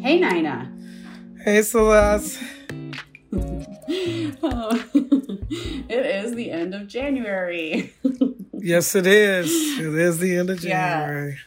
[0.00, 0.72] Hey, Nina.
[1.44, 2.38] Hey, Celeste.
[3.32, 7.92] oh, it is the end of January.
[8.54, 9.50] yes, it is.
[9.78, 11.38] It is the end of January.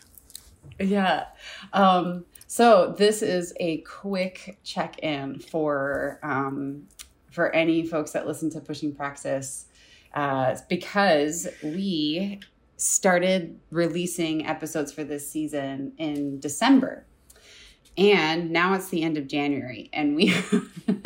[0.79, 0.85] Yeah.
[0.85, 1.25] yeah.
[1.73, 6.83] Um, so this is a quick check-in for um,
[7.31, 9.65] for any folks that listen to Pushing Praxis,
[10.13, 12.39] uh, because we
[12.77, 17.07] started releasing episodes for this season in December
[17.97, 20.33] and now it's the end of January, and we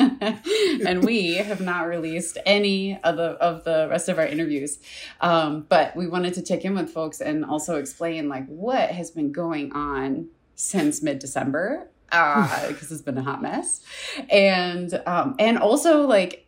[0.86, 4.78] and we have not released any of the of the rest of our interviews.
[5.20, 9.10] Um, but we wanted to check in with folks and also explain like what has
[9.10, 13.82] been going on since mid December because uh, it's been a hot mess,
[14.30, 16.46] and um, and also like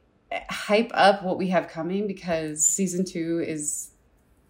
[0.48, 3.90] hype up what we have coming because season two is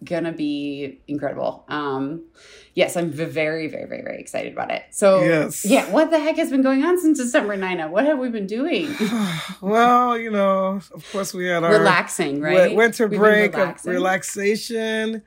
[0.03, 1.65] gonna be incredible.
[1.69, 2.25] Um,
[2.75, 4.85] yes, I'm very, very, very, very excited about it.
[4.91, 5.65] So, yes.
[5.65, 7.89] yeah, what the heck has been going on since December, Nina?
[7.89, 8.95] What have we been doing?
[9.61, 12.75] well, you know, of course, we had our relaxing, right?
[12.75, 15.23] Winter break of relaxation.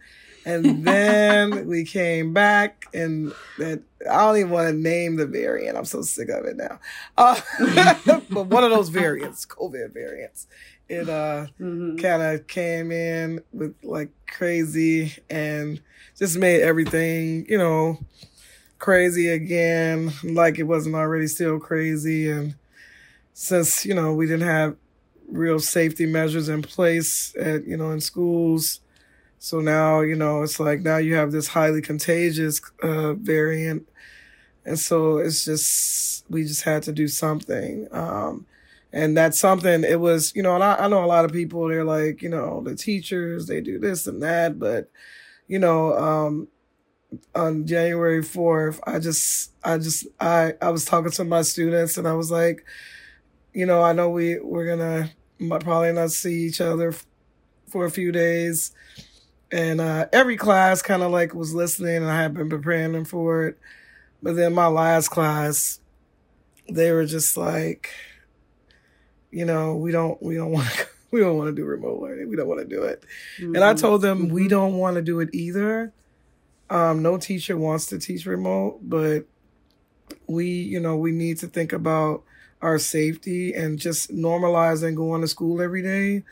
[0.45, 5.77] And then we came back, and that I don't even want to name the variant.
[5.77, 6.79] I'm so sick of it now.
[7.17, 7.39] Uh,
[8.29, 10.47] but one of those variants, COVID variants
[10.93, 11.97] it uh mm-hmm.
[11.97, 15.81] kind of came in with like crazy and
[16.17, 17.99] just made everything you know
[18.83, 20.11] crazy again.
[20.25, 22.29] Like it wasn't already still crazy.
[22.29, 22.55] And
[23.33, 24.75] since you know we didn't have
[25.29, 28.81] real safety measures in place at you know in schools.
[29.39, 33.87] So now you know it's like now you have this highly contagious uh variant.
[34.65, 37.87] And so it's just we just had to do something.
[37.91, 38.45] Um
[38.93, 41.67] and that's something it was you know and I, I, know a lot of people
[41.67, 44.89] they're like you know the teachers they do this and that but
[45.47, 46.47] you know um
[47.35, 52.07] on january 4th i just i just i i was talking to my students and
[52.07, 52.65] i was like
[53.53, 55.11] you know i know we we're gonna
[55.49, 56.93] probably not see each other
[57.67, 58.71] for a few days.
[59.51, 63.05] And uh every class kind of like was listening and i had been preparing them
[63.05, 63.57] for it.
[64.21, 65.79] But then my last class
[66.69, 67.89] they were just like
[69.33, 72.29] you know, we don't we don't want to we don't want to do remote learning.
[72.29, 73.03] We don't want to do it.
[73.37, 73.55] Mm-hmm.
[73.55, 73.81] And I mm-hmm.
[73.81, 74.33] told them mm-hmm.
[74.33, 75.93] we don't want to do it either.
[76.69, 79.25] Um, no teacher wants to teach remote, but
[80.27, 82.23] we, you know, we need to think about
[82.61, 86.23] our safety and just normalizing going to school every day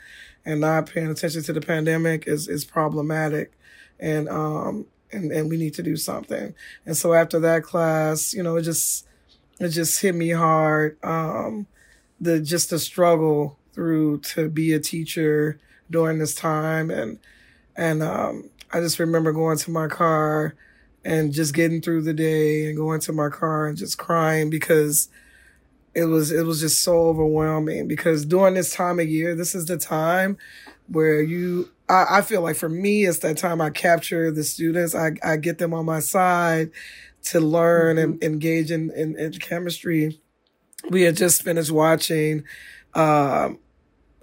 [0.44, 3.52] and not paying attention to the pandemic is is problematic.
[4.00, 6.54] And um and, and we need to do something.
[6.86, 9.06] And so after that class, you know, it just
[9.60, 10.96] it just hit me hard.
[11.04, 11.66] Um
[12.22, 15.58] the just the struggle through to be a teacher
[15.90, 16.90] during this time.
[16.90, 17.18] And
[17.76, 20.54] and um, I just remember going to my car
[21.04, 25.08] and just getting through the day and going to my car and just crying because
[25.94, 29.66] it was it was just so overwhelming because during this time of year this is
[29.66, 30.38] the time
[30.86, 34.94] where you I, I feel like for me it's that time I capture the students.
[34.94, 36.70] I, I get them on my side
[37.24, 38.12] to learn mm-hmm.
[38.12, 40.21] and engage in, in, in chemistry
[40.90, 42.44] we had just finished watching
[42.94, 43.58] um,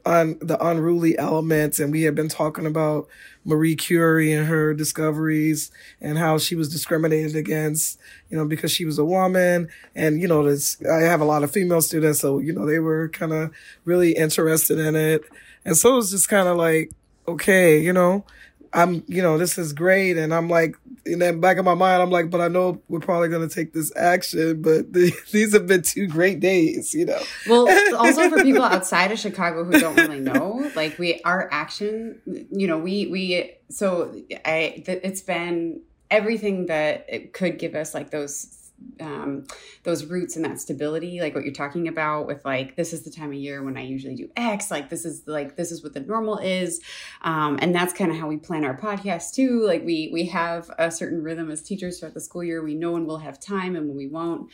[0.05, 3.07] on the unruly elements and we had been talking about
[3.45, 5.71] Marie Curie and her discoveries
[6.01, 7.99] and how she was discriminated against,
[8.29, 9.69] you know, because she was a woman.
[9.95, 12.19] And, you know, this, I have a lot of female students.
[12.19, 13.51] So, you know, they were kind of
[13.85, 15.23] really interested in it.
[15.65, 16.91] And so it was just kind of like,
[17.27, 18.25] okay, you know,
[18.73, 20.17] I'm, you know, this is great.
[20.17, 20.75] And I'm like,
[21.05, 23.53] in the back of my mind, I'm like, but I know we're probably going to
[23.53, 27.21] take this action, but the, these have been two great days, you know?
[27.47, 32.21] Well, also for people outside of Chicago who don't really know, like we, our action,
[32.25, 34.15] you know, we, we, so
[34.45, 35.81] I, it's been
[36.11, 38.58] everything that it could give us like those
[38.99, 39.45] um,
[39.83, 43.11] those roots and that stability, like what you're talking about with like, this is the
[43.11, 45.93] time of year when I usually do X, like this is like, this is what
[45.93, 46.81] the normal is.
[47.21, 49.65] Um, and that's kind of how we plan our podcast too.
[49.65, 52.63] Like we, we have a certain rhythm as teachers throughout the school year.
[52.63, 54.51] We know when we'll have time and when we won't.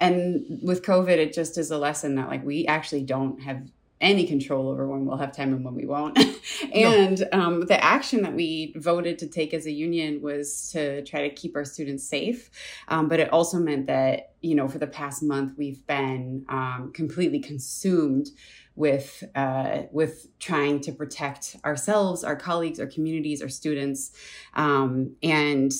[0.00, 3.62] And with COVID, it just is a lesson that like we actually don't have
[4.02, 6.18] any control over when we'll have time and when we won't.
[6.74, 7.40] and no.
[7.40, 11.34] um, the action that we voted to take as a union was to try to
[11.34, 12.50] keep our students safe.
[12.88, 16.90] Um, but it also meant that, you know, for the past month, we've been um,
[16.92, 18.28] completely consumed
[18.74, 24.12] with uh, with trying to protect ourselves, our colleagues, our communities, our students,
[24.54, 25.72] um, and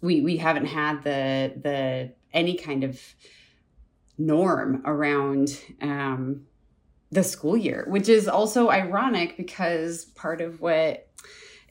[0.00, 3.00] we we haven't had the the any kind of
[4.18, 6.46] norm around um,
[7.12, 11.06] the school year, which is also ironic because part of what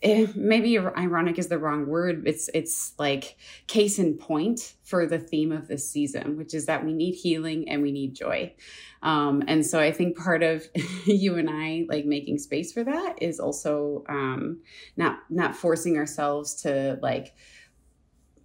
[0.03, 2.23] eh, maybe ironic is the wrong word.
[2.27, 6.85] It's it's like case in point for the theme of this season, which is that
[6.85, 8.53] we need healing and we need joy.
[9.01, 10.63] Um, and so I think part of
[11.05, 14.59] you and I like making space for that is also um,
[14.95, 17.33] not not forcing ourselves to like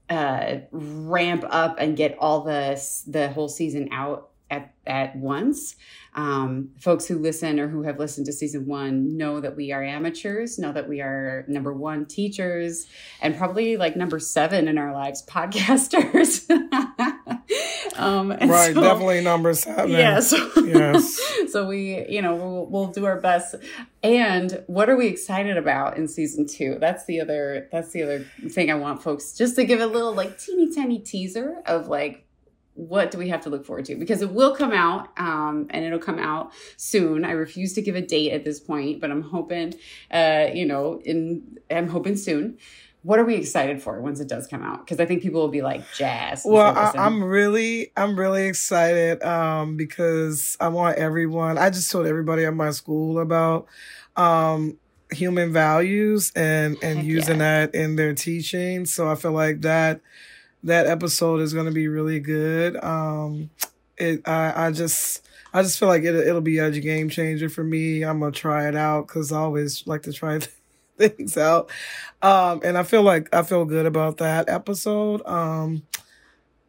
[0.08, 5.76] uh, ramp up and get all the the whole season out at at once.
[6.14, 9.82] Um, folks who listen or who have listened to season one know that we are
[9.82, 12.86] amateurs, know that we are number one teachers,
[13.20, 16.48] and probably like number seven in our lives podcasters.
[17.96, 19.90] um, right, so, definitely number seven.
[19.90, 21.20] Yes, yes.
[21.52, 23.56] so we, you know, we'll, we'll do our best.
[24.02, 26.78] And what are we excited about in season two?
[26.80, 27.68] That's the other.
[27.72, 31.00] That's the other thing I want folks just to give a little like teeny tiny
[31.00, 32.25] teaser of like
[32.76, 33.96] what do we have to look forward to?
[33.96, 37.24] Because it will come out, um, and it'll come out soon.
[37.24, 39.74] I refuse to give a date at this point, but I'm hoping,
[40.10, 42.58] uh, you know, in I'm hoping soon.
[43.02, 44.84] What are we excited for once it does come out?
[44.84, 46.42] Because I think people will be like jazz.
[46.44, 51.56] Well, I, am really, I'm really excited um, because I want everyone.
[51.56, 53.68] I just told everybody at my school about
[54.16, 54.76] um,
[55.12, 57.66] human values and and Heck using yeah.
[57.66, 58.86] that in their teaching.
[58.86, 60.00] So I feel like that
[60.66, 62.76] that episode is going to be really good.
[62.82, 63.50] Um,
[63.96, 67.64] it, I, I just, I just feel like it, it'll be a game changer for
[67.64, 68.02] me.
[68.02, 70.40] I'm gonna try it out because I always like to try
[70.98, 71.70] things out.
[72.20, 75.26] Um, and I feel like I feel good about that episode.
[75.26, 75.82] Um,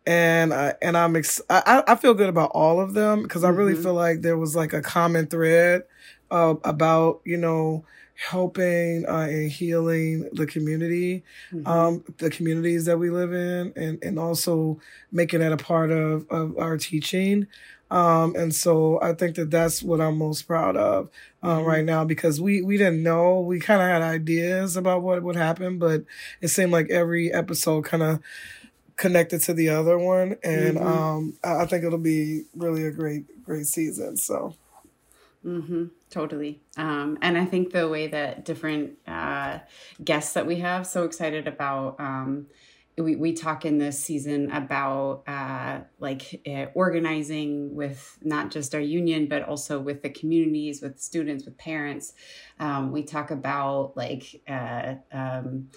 [0.05, 3.49] and I, and I'm ex- I, I feel good about all of them because I
[3.49, 3.83] really mm-hmm.
[3.83, 5.83] feel like there was like a common thread
[6.31, 7.83] uh, about you know
[8.17, 11.67] helping uh, and healing the community, mm-hmm.
[11.67, 14.79] um, the communities that we live in, and, and also
[15.11, 17.47] making that a part of, of our teaching.
[17.91, 21.09] Um, and so I think that that's what I'm most proud of
[21.43, 21.67] uh, mm-hmm.
[21.67, 23.39] right now because we, we didn't know.
[23.39, 26.03] We kind of had ideas about what would happen, but
[26.41, 28.19] it seemed like every episode kind of
[28.95, 30.37] connected to the other one.
[30.43, 30.87] And mm-hmm.
[30.87, 34.17] um, I think it'll be really a great, great season.
[34.17, 34.55] So.
[35.45, 36.61] Mm-hmm, totally.
[36.77, 39.59] Um, and I think the way that different uh,
[40.03, 41.99] guests that we have, so excited about.
[41.99, 42.47] Um,
[42.99, 48.81] we, we talk in this season about uh, like uh, organizing with not just our
[48.81, 52.13] union but also with the communities with students with parents
[52.59, 55.69] um, we talk about like uh, um,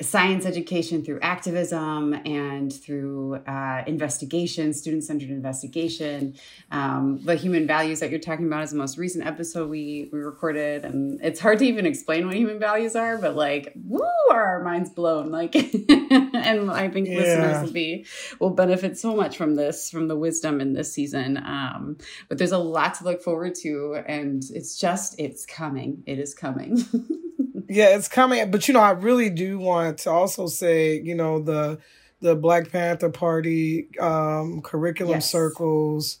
[0.00, 6.34] science education through activism and through uh, investigation, student centered investigation.
[6.72, 10.18] Um, the human values that you're talking about is the most recent episode we, we
[10.18, 10.84] recorded.
[10.84, 14.02] And it's hard to even explain what human values are, but like, woo,
[14.32, 15.30] are our minds blown.
[15.30, 15.54] Like,
[15.88, 17.18] and I think yeah.
[17.18, 18.06] listeners will be,
[18.40, 21.36] will benefit so much from this, from the wisdom in this season.
[21.36, 21.98] Um,
[22.28, 24.02] but there's a lot to look forward to.
[24.06, 26.02] And it's just, it's coming.
[26.06, 26.84] It is coming.
[27.74, 28.50] yeah, it's coming.
[28.50, 31.78] But you know, I really do want to also say, you know, the
[32.20, 35.30] the Black Panther Party um, curriculum yes.
[35.30, 36.20] circles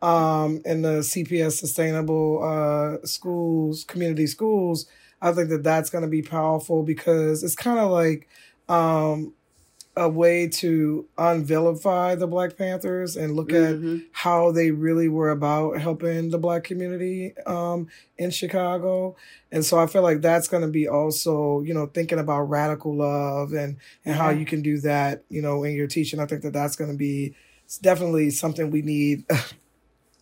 [0.00, 4.86] um, and the CPS Sustainable uh, Schools, community schools.
[5.20, 8.28] I think that that's going to be powerful because it's kind of like
[8.68, 9.34] um,
[9.94, 13.96] a way to unvilify the Black Panthers and look mm-hmm.
[13.96, 19.16] at how they really were about helping the Black community um, in Chicago.
[19.50, 22.96] And so I feel like that's going to be also, you know, thinking about radical
[22.96, 26.20] love and and how you can do that, you know, in your teaching.
[26.20, 27.34] I think that that's going to be
[27.82, 29.24] definitely something we need.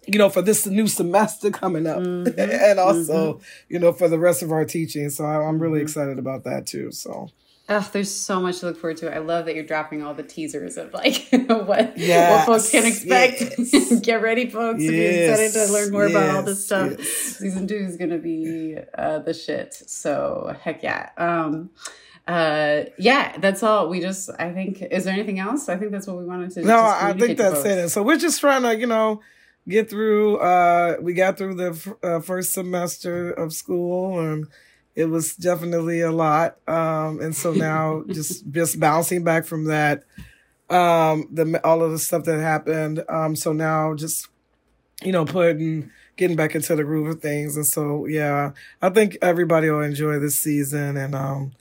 [0.06, 2.38] you know, for this new semester coming up, mm-hmm.
[2.40, 3.42] and also, mm-hmm.
[3.68, 5.10] you know, for the rest of our teaching.
[5.10, 5.82] So I'm really mm-hmm.
[5.82, 6.90] excited about that too.
[6.90, 7.28] So,
[7.72, 9.14] Oh, there's so much to look forward to.
[9.14, 12.84] I love that you're dropping all the teasers of like what yes, what folks can
[12.84, 13.40] expect.
[13.58, 14.00] Yes.
[14.02, 17.00] Get ready, folks, yes, if you're excited to learn more about all this stuff.
[17.00, 19.72] Season two is gonna be uh, the shit.
[19.72, 21.10] So heck yeah.
[21.16, 21.70] Um,
[22.26, 23.88] uh, yeah, that's all.
[23.88, 25.68] We just, I think, is there anything else?
[25.68, 26.62] I think that's what we wanted to.
[26.62, 26.66] Do.
[26.66, 27.88] No, I think that's it.
[27.90, 29.20] So we're just trying to, you know,
[29.68, 30.38] get through.
[30.38, 34.46] Uh, we got through the f- uh, first semester of school and
[34.94, 36.56] it was definitely a lot.
[36.68, 40.04] Um, and so now just just bouncing back from that,
[40.68, 43.04] um, the all of the stuff that happened.
[43.08, 44.28] Um, so now just
[45.02, 47.56] you know putting getting back into the groove of things.
[47.56, 51.52] And so yeah, I think everybody will enjoy this season and um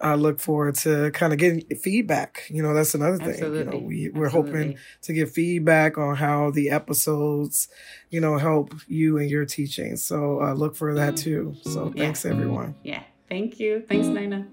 [0.00, 2.44] I look forward to kind of getting feedback.
[2.48, 3.30] You know, that's another thing.
[3.30, 3.58] Absolutely.
[3.58, 4.52] You know, we, we're Absolutely.
[4.52, 7.68] hoping to get feedback on how the episodes,
[8.10, 9.96] you know, help you and your teaching.
[9.96, 11.54] So uh, look for that mm-hmm.
[11.54, 11.56] too.
[11.64, 12.30] So thanks, yeah.
[12.30, 12.74] everyone.
[12.82, 13.02] Yeah.
[13.28, 13.84] Thank you.
[13.86, 14.48] Thanks, Nina.